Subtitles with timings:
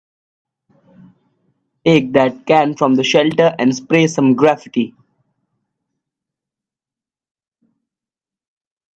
[1.85, 4.95] Take that can from the shelter and spray some graffiti.